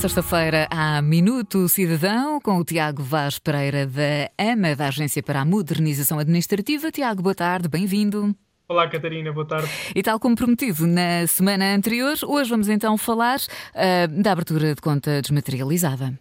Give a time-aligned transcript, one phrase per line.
[0.00, 5.44] Sexta-feira há Minuto Cidadão com o Tiago Vaz Pereira da AMA, da Agência para a
[5.44, 6.90] Modernização Administrativa.
[6.90, 8.34] Tiago, boa tarde, bem-vindo.
[8.66, 9.68] Olá, Catarina, boa tarde.
[9.94, 14.80] E tal como prometido na semana anterior, hoje vamos então falar uh, da abertura de
[14.80, 16.18] conta desmaterializada.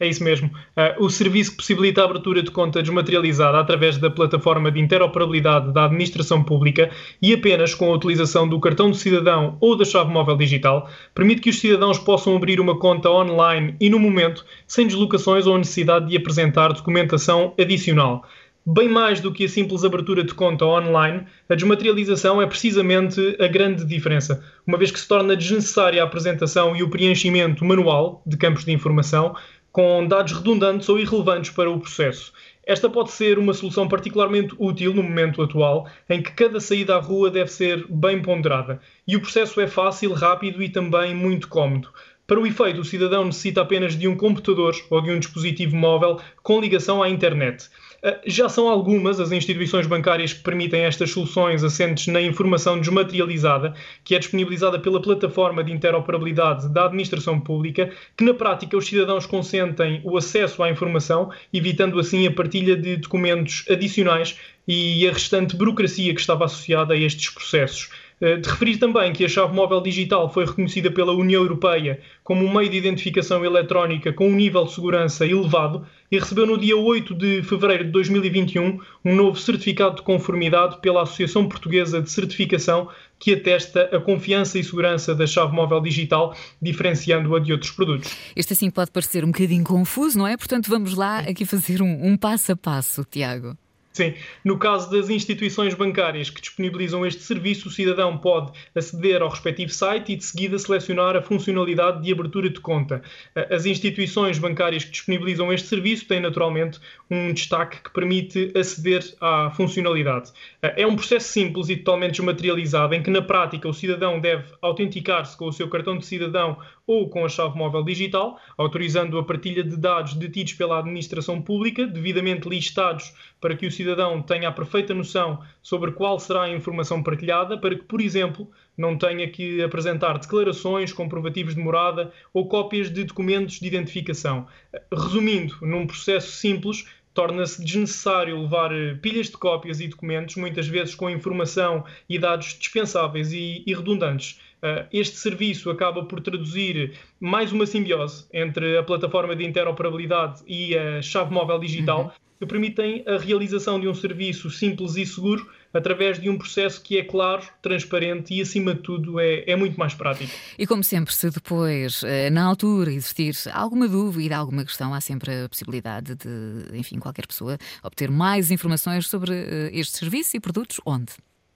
[0.00, 0.48] É isso mesmo.
[0.48, 5.74] Uh, o serviço que possibilita a abertura de conta desmaterializada através da plataforma de interoperabilidade
[5.74, 10.10] da administração pública e apenas com a utilização do cartão do cidadão ou da chave
[10.10, 14.86] móvel digital, permite que os cidadãos possam abrir uma conta online e no momento, sem
[14.86, 18.24] deslocações ou necessidade de apresentar documentação adicional.
[18.64, 23.48] Bem mais do que a simples abertura de conta online, a desmaterialização é precisamente a
[23.48, 28.36] grande diferença, uma vez que se torna desnecessária a apresentação e o preenchimento manual de
[28.36, 29.34] campos de informação,
[29.72, 32.32] com dados redundantes ou irrelevantes para o processo.
[32.64, 37.00] Esta pode ser uma solução particularmente útil no momento atual, em que cada saída à
[37.00, 41.88] rua deve ser bem ponderada e o processo é fácil, rápido e também muito cómodo.
[42.30, 46.20] Para o efeito, o cidadão necessita apenas de um computador ou de um dispositivo móvel
[46.44, 47.68] com ligação à internet.
[48.04, 53.74] Ah, já são algumas as instituições bancárias que permitem estas soluções assentes na informação desmaterializada,
[54.04, 59.26] que é disponibilizada pela plataforma de interoperabilidade da administração pública, que na prática os cidadãos
[59.26, 64.38] consentem o acesso à informação, evitando assim a partilha de documentos adicionais
[64.68, 67.90] e a restante burocracia que estava associada a estes processos.
[68.20, 72.44] Eh, de referir também que a chave móvel digital foi reconhecida pela União Europeia como
[72.44, 76.76] um meio de identificação eletrónica com um nível de segurança elevado e recebeu no dia
[76.76, 82.88] 8 de fevereiro de 2021 um novo certificado de conformidade pela Associação Portuguesa de Certificação
[83.18, 88.14] que atesta a confiança e segurança da chave móvel digital, diferenciando-a de outros produtos.
[88.34, 90.36] Este assim pode parecer um bocadinho confuso, não é?
[90.36, 93.56] Portanto, vamos lá aqui fazer um, um passo a passo, Tiago.
[93.92, 94.14] Sim,
[94.44, 99.72] no caso das instituições bancárias que disponibilizam este serviço, o cidadão pode aceder ao respectivo
[99.72, 103.02] site e de seguida selecionar a funcionalidade de abertura de conta.
[103.50, 106.78] As instituições bancárias que disponibilizam este serviço têm naturalmente
[107.10, 110.30] um destaque que permite aceder à funcionalidade.
[110.62, 115.36] É um processo simples e totalmente desmaterializado em que na prática o cidadão deve autenticar-se
[115.36, 116.56] com o seu cartão de cidadão
[116.86, 121.86] ou com a chave móvel digital, autorizando a partilha de dados detidos pela administração pública,
[121.86, 127.02] devidamente listados para que o cidadão tenha a perfeita noção sobre qual será a informação
[127.02, 132.90] partilhada, para que, por exemplo, não tenha que apresentar declarações, comprovativos de morada ou cópias
[132.90, 134.46] de documentos de identificação.
[134.92, 140.94] Resumindo, num processo simples, torna-se desnecessário levar eh, pilhas de cópias e documentos, muitas vezes
[140.94, 144.40] com informação e dados dispensáveis e, e redundantes.
[144.62, 150.76] Uh, este serviço acaba por traduzir mais uma simbiose entre a plataforma de interoperabilidade e
[150.76, 155.46] a chave móvel digital, uhum que permitem a realização de um serviço simples e seguro
[155.74, 159.78] através de um processo que é claro, transparente e, acima de tudo, é, é muito
[159.78, 160.32] mais prático.
[160.58, 165.44] E como sempre, se depois, eh, na altura, existir alguma dúvida, alguma questão, há sempre
[165.44, 170.80] a possibilidade de, enfim, qualquer pessoa obter mais informações sobre eh, este serviço e produtos
[170.86, 171.12] onde?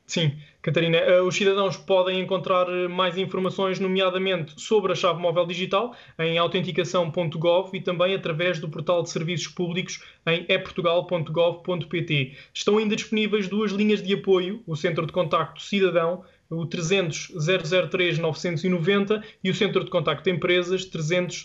[0.06, 5.46] Sim, Catarina, eh, os cidadãos podem encontrar eh, mais informações, nomeadamente sobre a chave móvel
[5.46, 12.36] digital, em autenticação.gov e também através do portal de serviços públicos em eportugal.gov.pt.
[12.52, 17.32] Estão ainda disponíveis duas linhas de apoio: o Centro de Contacto Cidadão, o 300
[17.90, 21.42] 003 990 e o Centro de Contacto de Empresas 300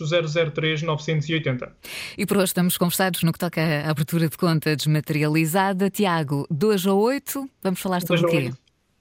[0.52, 1.76] 003 980.
[2.16, 5.90] E por hoje estamos conversados no que toca à abertura de conta desmaterializada.
[5.90, 8.52] Tiago, 2 a 8, vamos falar sobre o quê?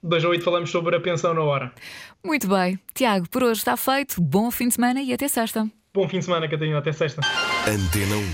[0.01, 1.73] 2 a 8 falamos sobre a pensão na hora.
[2.23, 2.79] Muito bem.
[2.93, 4.21] Tiago, por hoje está feito.
[4.21, 5.69] Bom fim de semana e até sexta.
[5.93, 6.77] Bom fim de semana, Catarina.
[6.77, 7.21] Até sexta.
[7.67, 8.29] Antena 1.